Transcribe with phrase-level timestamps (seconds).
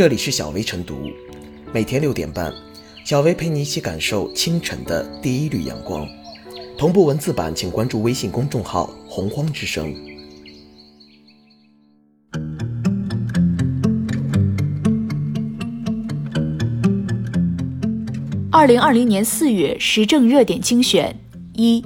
[0.00, 1.10] 这里是小薇晨读，
[1.74, 2.50] 每天六点半，
[3.04, 6.08] 小薇陪你一起感受清晨的第一缕阳光。
[6.78, 9.92] 同步文字版，请关注微信公众号“洪荒之声”。
[18.50, 21.14] 二零二零年四月时政热点精选
[21.52, 21.84] 一，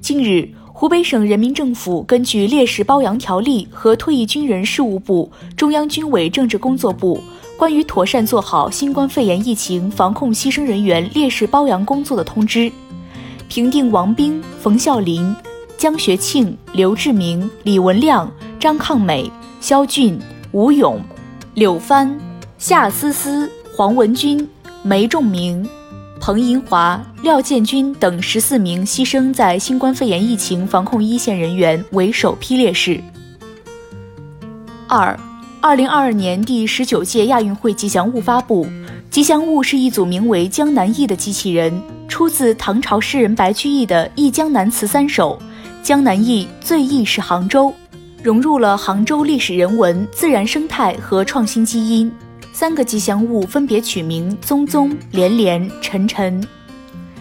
[0.00, 0.48] 近日。
[0.80, 7.20] 湖北省人民政府根据烈士褒扬条例和退役军人事务部、中央军委政治工作部
[7.56, 12.70] 关于妥善做好新冠肺炎疫情防控牺牲人员烈士褒扬工作的通知，
[13.48, 15.34] 评定王兵、冯孝林、
[15.76, 19.28] 江学庆、刘志明、李文亮、张抗美、
[19.60, 20.16] 肖俊、
[20.52, 21.00] 吴勇、
[21.54, 22.16] 柳帆、
[22.56, 24.48] 夏思思、黄文军、
[24.84, 25.68] 梅仲明。
[26.28, 33.02] 彭银华、廖建军等十四名牺牲在新冠肺炎疫情防控一线人员为首批烈士。
[34.86, 35.18] 二，
[35.62, 38.66] 二零二二年第十九届亚运会吉祥物发布，
[39.08, 41.72] 吉祥物是一组名为江南忆的机器人，
[42.08, 45.40] 出自唐朝诗人白居易的《忆江南词三首》，
[45.82, 47.72] 江南忆最忆是杭州，
[48.22, 52.12] 融入了杭州历史人文、自然生态和创新基因。
[52.58, 56.44] 三个吉祥物分别取名宗宗、连连、晨晨。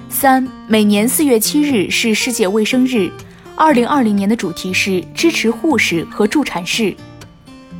[0.09, 3.07] 三，每年四月七日是世界卫生日，
[3.55, 6.91] 二零二零年的主题是支持护士和助产士。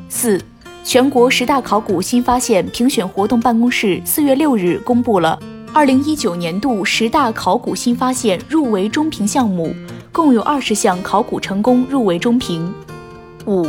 [0.08, 0.40] 四，
[0.84, 5.40] 全国十大考古新发现评选活动办公室四月六日公布了
[5.74, 9.76] 二零一九年度十大考古新发现入围中评项目，
[10.12, 12.72] 共有二十项考古成功入围中评。
[13.48, 13.66] 五。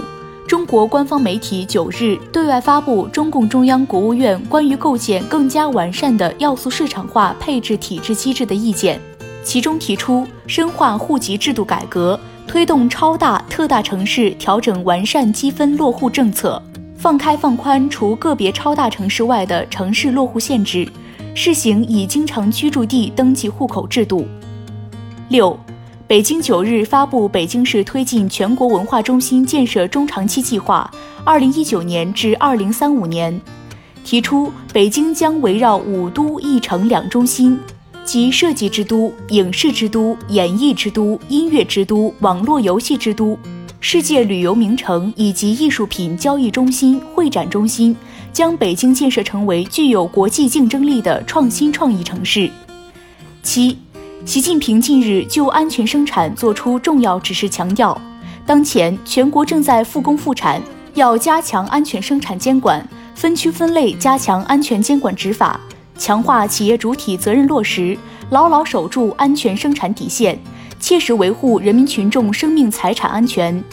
[0.49, 8.99] 中国官方媒体九日对外发布中共中央、国务院关于构建更加完善的要素市场化配置体制机制的意见，
[9.45, 16.61] 其中提出深化户籍制度改革，推动超大、特大城市调整完善积分落户政策，
[16.97, 20.89] 放开放宽除个别超大城市外的城市落户限制，
[21.35, 24.27] 试行以经常居住地登记户口制度。
[25.29, 25.55] 六。
[26.08, 30.91] 北京九日发布北京市推进全国文化中心建设中长期计划
[31.23, 33.39] （二零一九年至二零三五年），
[34.05, 37.61] 提出北京将围绕五都一城两中心，
[38.07, 43.39] 即设计之都、影视之都、演艺之都、音乐之都、网络游戏之都、
[43.79, 47.95] 世界旅游名城以及艺术品交易中心、会展中心，
[48.33, 52.51] 将北京建设成为具有国际竞争力的创新创意城市。
[53.42, 53.77] 七。
[54.28, 57.98] 习近平近日就安全生产作出重要指示，强调，
[58.44, 60.61] 当前全国正在复工复产，
[60.92, 65.58] 要加强安全生产监管，分区分类加强安全监管执法，
[65.96, 67.96] 强化企业主体责任落实，
[68.28, 70.39] 牢牢守住安全生产底线，
[70.78, 73.64] 切实维护人民群众生命财产安全。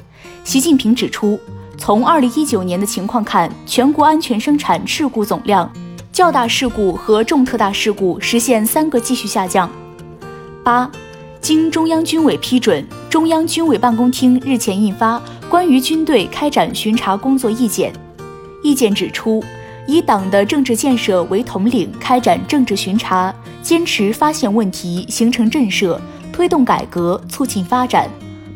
[0.45, 1.37] 习近平指出，
[1.77, 5.69] 从二零一九年的情况看，全国安全生产事故总量，
[6.13, 9.69] 较大事故和重特大事故实现三个继续下降。
[10.65, 10.89] 八，
[11.39, 17.93] 经中央军委批准，中央军委办公厅日前印发《关于军队开展巡查工作意见》。
[18.63, 19.43] 意见指出，
[19.85, 23.31] 以党的政治建设为统领，开展政治巡查，
[23.61, 25.99] 坚持发现问题、形成震慑，
[26.33, 28.09] 推动改革、促进发展，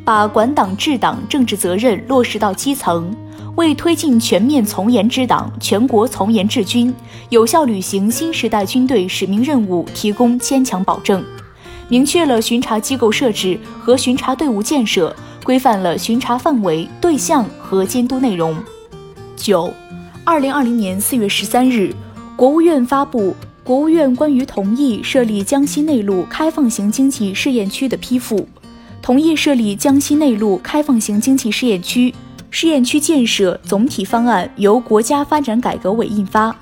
[0.04, 3.16] 把管党治党政治责任落实到基层，
[3.56, 6.92] 为推进全面从严治党、全国从严治军、
[7.30, 11.24] 有效履行新时代军队使命任务提供坚强保证。
[11.90, 15.14] 明确了巡查机构设置和巡查队伍建设，
[15.44, 18.56] 规范了巡查范围、对象和监督内容。
[19.36, 19.74] 九，
[20.24, 21.92] 二零二零年四月十三日，
[22.36, 23.32] 国务院发布
[23.64, 28.38] 《国务院关于同意设立江西内陆开放型经济试验区的批复》，
[29.02, 32.14] 同意设立江西内陆开放型经济试验区，
[32.52, 36.56] 试验区建设总体方案由国家发展改革委印发。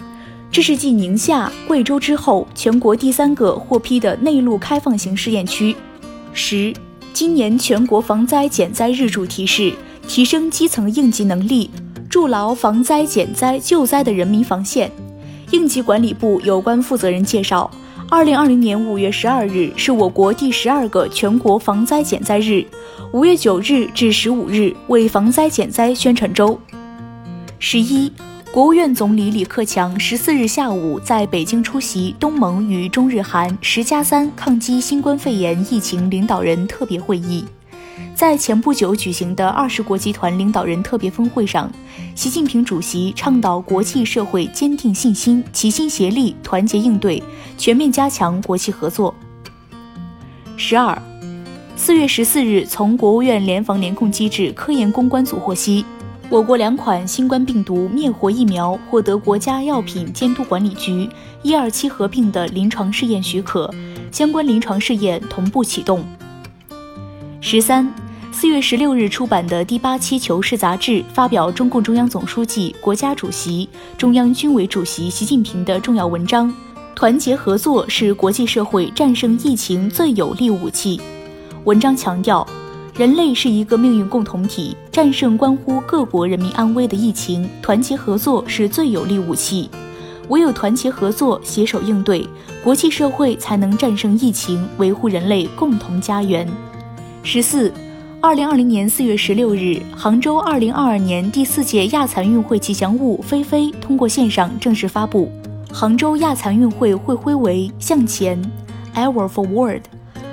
[0.50, 5.76] 这是继宁夏、贵州之后，全国第三个获批的内陆开放型试验区。
[6.34, 6.74] 十，
[7.14, 9.72] 今年全国防灾减灾日主题是
[10.08, 11.70] 提升基层应急能力，
[12.10, 14.92] 筑牢防灾减灾救灾的人民防线。
[15.52, 17.70] 应急管理部有关负责人介绍，
[18.10, 22.66] 二零二零年五月十二日是我国第十二个全国防灾减灾日，
[23.12, 26.60] 五月九日至十五日为防灾减灾宣传周。
[27.60, 28.12] 十一。
[28.58, 37.46] 国务院总理李克强十四日下午在北京出席东盟与中日韩“十加三”抗击新冠肺炎疫情领导人特别会议。
[38.16, 41.72] 在前不久举行的二十国集团领导人特别峰会上，
[42.16, 47.22] 习近平主席倡导国际社会坚定信心、齐心协力、团结应对，
[47.60, 49.14] 全面加强国际合作。
[50.56, 51.00] 十二，
[51.76, 55.86] 四月十四日，从国务院联防联控机制科研攻关组获悉。
[56.30, 61.10] 我国两款新冠病毒灭活疫苗获得国家药品监督管理局
[61.42, 63.74] 一二期合并的临床试验许可，
[64.12, 66.04] 相关临床试验同步启动。
[67.40, 67.90] 十三，
[68.30, 76.54] 四月十六日出版的第八期《求是》杂志发表中共中央总书记、国家主席、中央军委主席习近平的重要文章：
[76.94, 81.00] 团结合作是国际社会战胜疫情最有力武器。
[81.64, 82.46] 文章强调。
[82.98, 89.70] 人类是一个命运共同体，战胜关乎各国人民安危的疫情，团结合作是最有力武器。
[90.30, 92.28] 唯有团结合作，携手应对，
[92.64, 96.48] 国际社会才能战胜疫情，维护人类共同家园。
[97.22, 97.72] 十四，
[98.20, 105.32] 二零二零年四月十六日，杭州二零二二年第四届亚残运会吉祥物飞飞通过线上正式发布。
[105.72, 108.42] 杭州亚残运会会徽为向前
[108.96, 109.82] ，Ever Forward。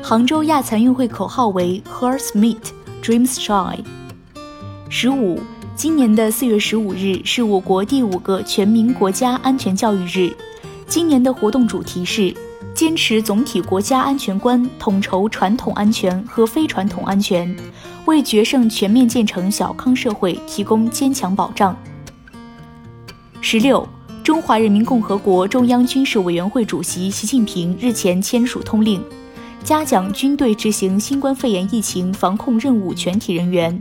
[0.07, 2.59] 杭州亚残运会口号为 “Hearts Meet,
[3.03, 3.83] Dreams Shine”。
[4.91, 5.41] 十五，
[5.75, 10.31] 今年的四月十五日是我国第五个全民国家安全教育日。
[10.87, 12.37] 今年的活动主题是
[12.75, 17.57] 坚持总体国家安全观，统筹传统安全和非传统安全，
[18.05, 21.75] 为决胜全面建成小康社会提供坚强保障。
[23.41, 23.89] 十六，
[24.23, 29.03] 中华人民共和国中央军事委员会主席习近平日前签署通令。
[29.65, 33.81] 嘉奖军队执行新冠肺炎疫情防控任务全体人员。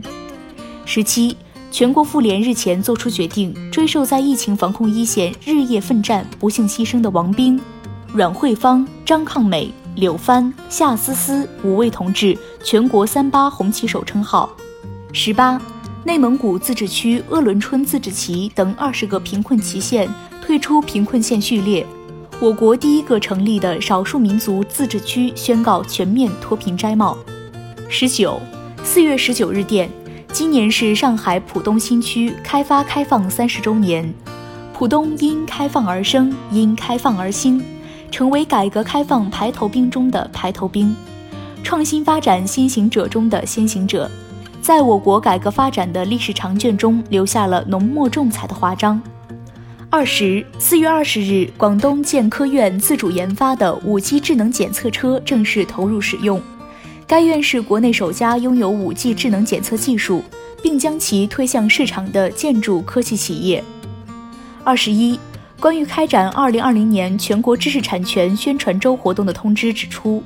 [0.86, 1.36] 十七，
[1.70, 7.60] 全国妇联日前作出决定，追授在疫情防控一线日夜奋战、不幸牺牲的王兵、
[8.14, 14.48] 阮慧芳、张抗美、柳帆、夏思思五位同志全国三八红旗手称号。
[15.12, 15.60] 十八，
[16.02, 20.08] 内蒙古自治区鄂伦春自治旗等二十个贫困旗县
[20.40, 21.86] 退出贫困县序列。
[22.44, 27.16] 我国第一个成立的少数民族自治区宣告全面脱贫摘帽。
[27.88, 28.38] 十九，
[28.82, 29.88] 四月十九日电，
[30.30, 34.12] 今年是上海浦东新区开发开放三十周年。
[34.74, 37.64] 浦东因开放而生，因开放而兴，
[38.10, 40.94] 成为改革开放排头兵中的排头兵，
[41.62, 44.10] 创新发展先行者中的先行者，
[44.60, 49.00] 在我国改革发展的历史长卷中留下了浓墨重彩的华章。
[49.96, 56.42] 二十四月二十日，广东建科院自主研发的五 G 智能检测车正式投入使用。
[57.06, 60.24] 该院是国内首家拥有五 G 智能检测技术，
[60.60, 63.62] 并将其推向市场的建筑科技企业。
[64.64, 65.16] 二十一，
[65.60, 70.20] 关于开展二零二零年全国知识产权宣传周活动的通知指出，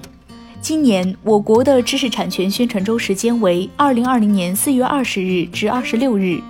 [0.62, 6.40] 今年我国的知识产权宣传周时间为二零二零年四月二十日至二十六日。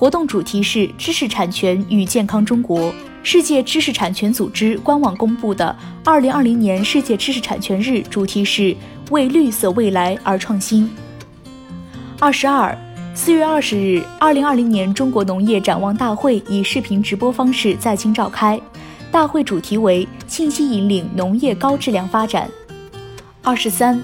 [0.00, 2.90] 活动主题是知识产权与健康中国。
[3.22, 8.74] 世界知识产权组织官网公布的二零二零年世界知识产权日主题是
[9.10, 10.90] 为绿色未来而创新。
[12.18, 12.74] 二十二，
[13.14, 18.58] 四月二十日，二零二零年中国农业展望大会以视频直播方式在京召开，
[19.12, 22.50] 大会主题为信息引领农业高质量发展。
[23.42, 24.02] 二十三，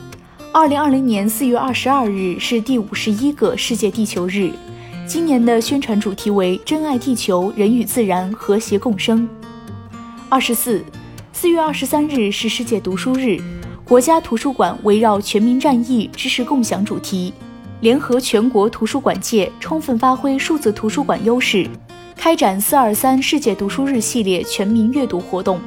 [0.52, 4.50] 二零二零年四月二十二日是第五十一个世界地球日。
[5.06, 9.28] 今年的宣传主题为“珍爱地球，人与自然和谐共生”。
[10.28, 10.84] 二十四，
[11.32, 13.38] 四月二十三日是世界读书日，
[13.84, 17.32] 国家图书馆围绕全民战役、知识共享主题，
[17.82, 21.68] 联合全国图书馆界，充分发挥数字图书馆优势，
[22.16, 25.60] 开展“四二三”世界读书日系列全民阅读活动。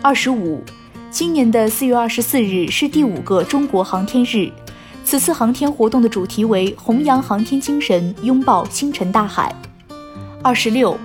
[0.00, 0.62] 二十五，
[1.10, 4.50] 今年的四月二十四日是第五个中国航天日。
[5.06, 9.54] 此次航天活动的主题为弘扬航天精神，拥抱星辰大海。
[10.42, 10.98] 二十六，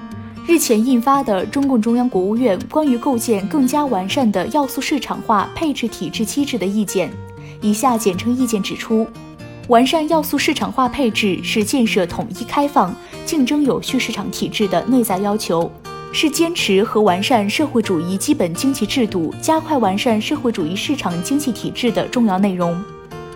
[0.47, 7.11] 日前印发的中共中央、国务院关于构建更加完善的要素市场化配置体制机制的意见
[7.61, 9.05] （以下简称意见）指出，
[9.67, 12.91] 完善要素市场化配置是建设统一开放、
[13.23, 15.71] 竞争有序市场体制的内在要求，
[16.11, 22.75] 是坚持和完善社会主义基本经济制度、加快完善社会主义市场经济体制的重要内容。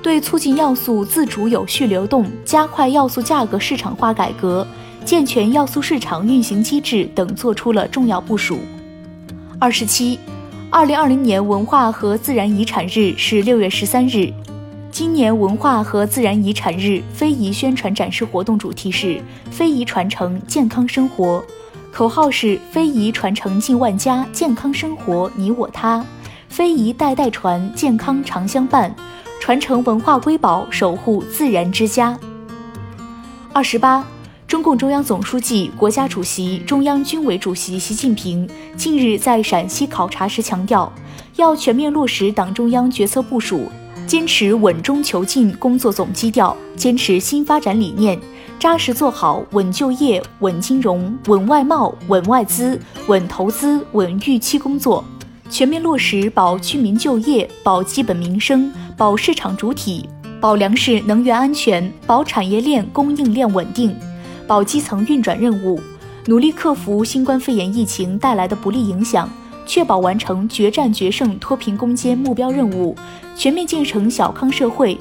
[0.05, 4.65] 对促进要素自主有序流动、加快要素价格市场化改革、
[5.03, 8.59] 健全要素市场运行机制等作出了重要部署。
[9.57, 10.19] 二十七，
[10.69, 14.31] 二零二零年文化和自然遗产日是六月十三日。
[14.91, 19.19] 今年文化和自然遗产日非遗宣传展示活动主题是
[19.49, 21.43] “非遗传承健康生活”，
[21.91, 26.05] 口号是“非遗传承进万家，健康生活你我他，
[26.47, 28.95] 非遗代代传，健康常相伴”。
[29.45, 32.17] 传承文化瑰宝，守护自然之家。
[33.53, 34.03] 二十八，
[34.47, 40.91] 中共中央总书记、国家主席、中央军委主席习近平近日在陕西考察时强调，
[41.35, 43.69] 要全面落实党中央决策部署，
[44.07, 48.19] 坚持稳中求进工作总基调，坚持新发展理念，
[48.59, 55.05] 扎实做好稳就业、稳金融、稳外贸、稳外资、稳投资、稳预期工作，
[55.49, 60.09] 全面落实保居民就业、保基本民生、保市场主体、
[60.41, 63.95] 保粮食能源安全、保产业链供应链稳定、
[64.47, 65.79] 保基层运转任务，
[66.25, 69.29] 努力克服新冠肺炎疫情带来的不利影响。
[69.67, 72.95] 确保完成决战决胜脱贫攻坚目标任务，
[73.35, 74.95] 全面建成小康社会，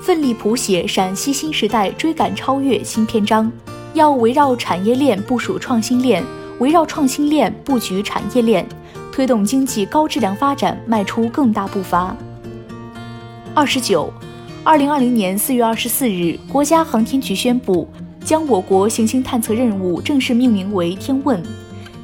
[0.00, 3.50] 奋力谱写陕西新时代追赶超越新篇章。
[3.92, 6.22] 要围绕产业链部署创新链，
[6.60, 8.64] 围绕创新链布局产业链，
[9.14, 12.16] 推动经济高质量发展迈出更大步伐。
[13.54, 14.12] 二十九，
[14.64, 17.88] 二零二零年四月二十四日，国家航天局宣布，
[18.24, 21.40] 将我国行星探测任务正式命名为“天问”。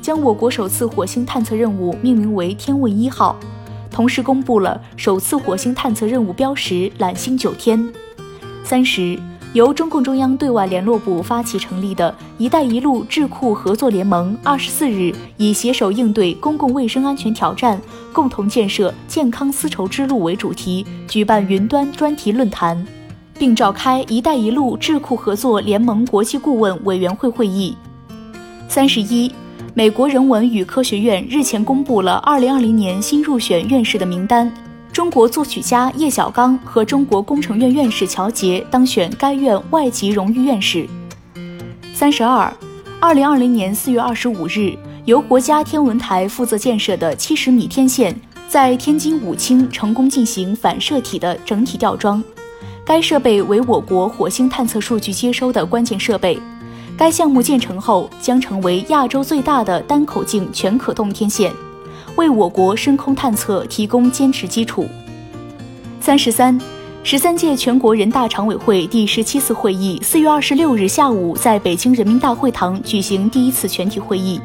[0.00, 3.36] 将我国首次火星探测任务命名为“天问一号”，
[3.90, 7.92] 同时公布了首次火星探测任务标识“揽星九天”。
[8.62, 9.18] 三十，
[9.52, 17.80] 由中共中央对外联络部发起成立的一带一路智库合作联盟，二十四日以“携手应对公共卫生安全挑战，
[18.12, 22.87] 共同建设健康丝绸之路”为主题，举办云端专题论坛，
[23.37, 27.76] 并召开“一带一路”智库合作联盟国际顾问委员会会议。
[28.69, 29.33] 三十一。
[29.73, 34.52] 美国人文与科学院日前公布了二零二零年新入选院士的名单，
[34.92, 40.87] 中国作曲家叶小刚和中国工程院院士乔杰当选该院外籍荣誉院士。
[41.94, 42.52] 三十二
[43.00, 48.14] ，2020年4月25日，由国家天文台负责建设的70米天线
[48.49, 52.23] 在天津武清成功进行反射体的整体吊装，
[52.85, 56.38] 该设备为我国火星探测数据接收的关键设备。
[56.99, 61.52] 该项目建成后，将成为亚洲最大的单口径全可动天线，
[62.16, 64.86] 为我国深空探测提供坚实基础。
[66.00, 66.58] 三十三，
[67.02, 74.40] 十三届全国人大常委会第十七次会议四月二十六日下午在北京人民大会堂举行第一次全体会议。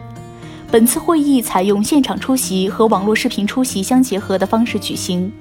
[0.72, 5.31] 本次会议采用现场出席和网络视频出席相结合的方式举行。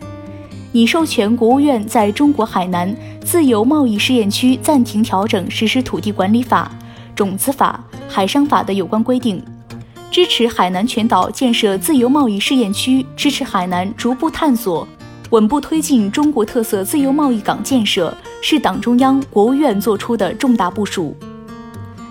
[0.73, 6.71] 拟授权国务院在中国海南自由贸易试验区暂停调整实施土地管理法。
[7.17, 9.41] 种子法、海商法的有关规定，
[10.15, 14.87] 支持海南全岛建设自由贸易试验区，支持海南逐步探索、
[15.31, 21.17] 稳步推进中国特色自由贸易港建设，是党中央、国务院作出的重大部署。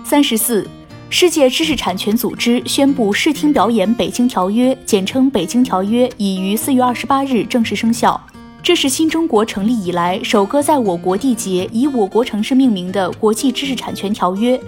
[0.04, 0.68] 三十四，
[1.08, 8.22] 世界知识产权组织宣布《视听表演北京条约》（简称《北京条约》）已于四月二十八日正式生效。
[8.64, 14.58] 这是新中国成立以来首个在我国缔结以我国城市命名的国际知识产权条约，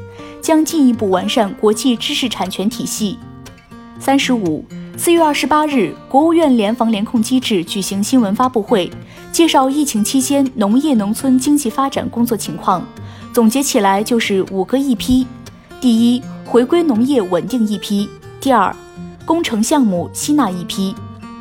[0.42, 3.18] 将进一步完善国际知识产权体系。
[3.98, 4.62] 三十五，
[4.98, 8.90] 四月二十八日，国务院联防联控机制举行新闻发布会，
[9.32, 12.86] 介绍疫情期间农业农村经济发展工作情况，
[13.32, 15.26] 总结起来就是五个一批：
[15.80, 18.06] 第一，回归农业稳定一批；
[18.42, 18.76] 第二，
[19.24, 20.94] 工程项目吸纳一批；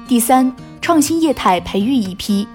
[0.07, 0.49] 第三。
[0.85, 2.47] 创新业态培育一批，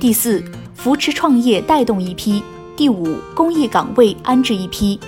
[0.00, 0.42] 第四，
[0.74, 2.42] 扶持创业带动一批，
[2.76, 4.98] 第五，公益岗位安置一批。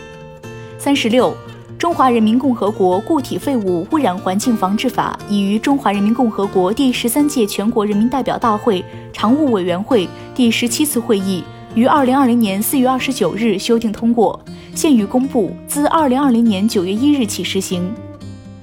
[0.79, 1.37] 三十六，
[1.77, 11.43] 中华人民共和国固体废物污染环境防治法已于中华人民共和国第十三届全国人民代表大会常务委员会第十七次会议
[11.75, 14.41] 于二零二零年四月二十九日修订通过，
[14.77, 17.93] 现予公布，自二零二零年九月一日起实行。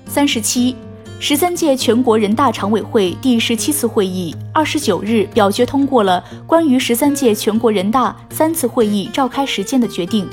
[0.08, 0.74] 三十七。
[1.18, 10.28] 十三届全国人大常委会第十七次会议二十九日表决通过了关于十三届全国人大三次会议召开时间的决定。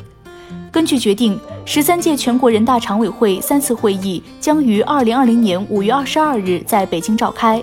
[0.72, 7.62] 根据决定，十三届全国人大常委会三次会议将于二零二零年五月二十二日在北京召开。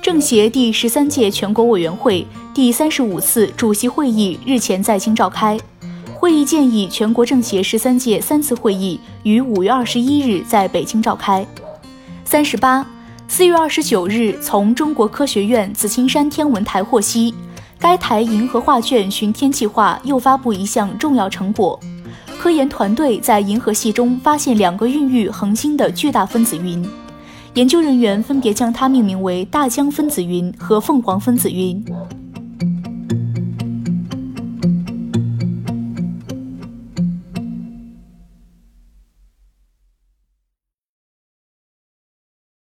[0.00, 5.58] 政协第十三届全国委员会第三十五次主席会议日前在京召开，
[6.14, 11.46] 会议建议全国政协十三届三次会议于五月二十一日在北京召开。
[12.30, 12.86] 三十八，
[13.26, 17.34] 四月二十九日，从中国科学院紫金山天文台获悉，
[17.76, 21.76] 该台银河画卷巡天计划又发布一项重要成果。
[22.38, 26.88] 科研团队在银河系中发现两个孕育恒星的巨大分子云，
[27.54, 31.84] 研究人员分别将它命名为大江分子云和凤凰分子云。